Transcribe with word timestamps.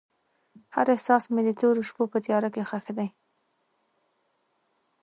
هر 0.75 0.85
احساس 0.95 1.23
مې 1.33 1.41
د 1.45 1.49
تیرو 1.59 1.81
شپو 1.89 2.03
په 2.13 2.17
تیاره 2.25 2.49
کې 2.53 2.63
ښخ 2.69 2.85
دی. 2.97 3.07